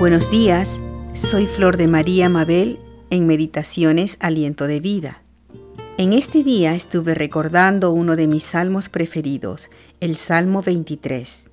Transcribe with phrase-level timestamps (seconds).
[0.00, 0.80] Buenos días,
[1.12, 2.78] soy Flor de María Mabel
[3.10, 5.22] en Meditaciones Aliento de Vida.
[5.98, 9.68] En este día estuve recordando uno de mis salmos preferidos,
[10.00, 11.50] el Salmo 23.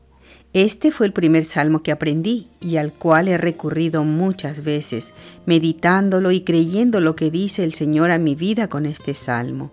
[0.54, 5.12] Este fue el primer salmo que aprendí y al cual he recurrido muchas veces,
[5.46, 9.72] meditándolo y creyendo lo que dice el Señor a mi vida con este salmo.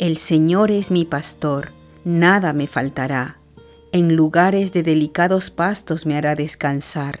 [0.00, 1.70] El Señor es mi pastor,
[2.04, 3.38] nada me faltará.
[3.92, 7.20] En lugares de delicados pastos me hará descansar,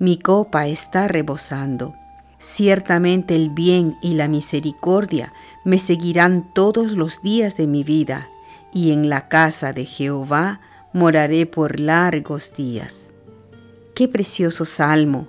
[0.00, 1.94] Mi copa está rebosando.
[2.38, 5.32] Ciertamente el bien y la misericordia
[5.64, 8.28] me seguirán todos los días de mi vida,
[8.72, 10.60] y en la casa de Jehová
[10.92, 13.08] moraré por largos días.
[13.96, 15.26] Qué precioso salmo,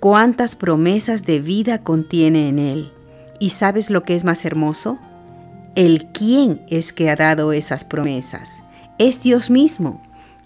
[0.00, 2.92] cuántas promesas de vida contiene en él.
[3.38, 4.98] ¿Y sabes lo que es más hermoso?
[5.76, 8.58] El quién es que ha dado esas promesas.
[8.98, 10.02] Es Dios mismo.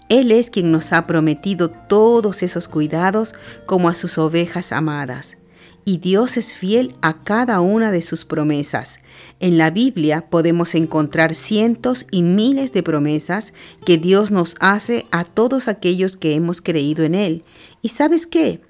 [0.09, 3.33] Él es quien nos ha prometido todos esos cuidados
[3.65, 5.37] como a sus ovejas amadas
[5.85, 8.99] y Dios es fiel a cada una de sus promesas.
[9.39, 13.53] En la Biblia podemos encontrar cientos y miles de promesas
[13.85, 17.43] que Dios nos hace a todos aquellos que hemos creído en Él.
[17.83, 18.61] ¿Y sabes qué?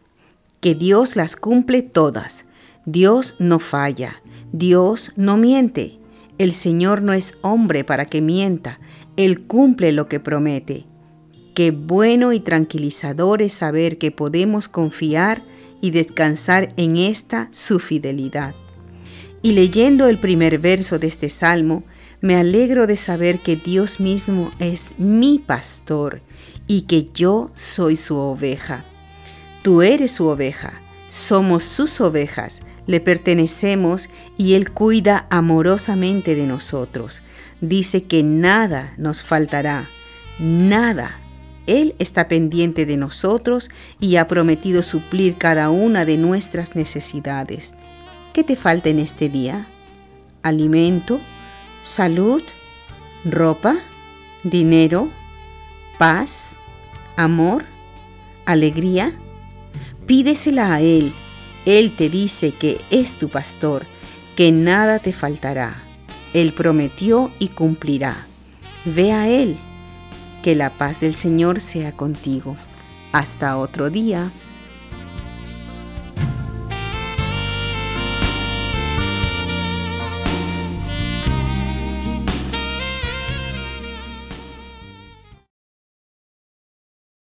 [0.59, 2.43] Que Dios las cumple todas.
[2.85, 4.21] Dios no falla.
[4.51, 5.97] Dios no miente.
[6.37, 8.79] El Señor no es hombre para que mienta.
[9.15, 10.85] Él cumple lo que promete.
[11.55, 15.41] Qué bueno y tranquilizador es saber que podemos confiar
[15.79, 18.53] y descansar en esta su fidelidad.
[19.41, 21.83] Y leyendo el primer verso de este salmo,
[22.19, 26.21] me alegro de saber que Dios mismo es mi pastor
[26.67, 28.83] y que yo soy su oveja.
[29.63, 37.21] Tú eres su oveja, somos sus ovejas, le pertenecemos y Él cuida amorosamente de nosotros.
[37.61, 39.87] Dice que nada nos faltará,
[40.37, 41.21] nada
[41.67, 47.73] él está pendiente de nosotros y ha prometido suplir cada una de nuestras necesidades.
[48.33, 49.67] ¿Qué te falta en este día?
[50.43, 51.19] ¿Alimento?
[51.81, 52.43] ¿Salud?
[53.23, 53.75] ¿Ropa?
[54.43, 55.09] ¿Dinero?
[55.97, 56.55] ¿Paz?
[57.15, 57.65] ¿Amor?
[58.45, 59.13] ¿Alegría?
[60.05, 61.13] Pídesela a Él.
[61.65, 63.87] Él te dice que es tu pastor,
[64.35, 65.81] que nada te faltará.
[66.33, 68.27] Él prometió y cumplirá.
[68.83, 69.57] Ve a Él
[70.45, 72.55] que la paz del Señor sea contigo.
[73.11, 74.29] Hasta otro día.